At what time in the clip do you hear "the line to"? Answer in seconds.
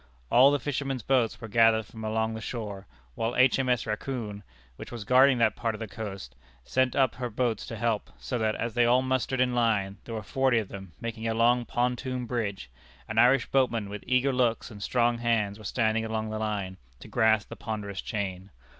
16.31-17.07